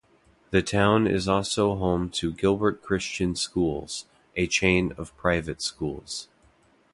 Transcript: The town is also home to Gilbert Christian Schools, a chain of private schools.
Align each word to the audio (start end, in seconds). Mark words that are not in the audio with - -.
The 0.49 0.63
town 0.63 1.05
is 1.05 1.27
also 1.27 1.75
home 1.75 2.09
to 2.13 2.33
Gilbert 2.33 2.81
Christian 2.81 3.35
Schools, 3.35 4.07
a 4.35 4.47
chain 4.47 4.93
of 4.97 5.15
private 5.15 5.61
schools. 5.61 6.27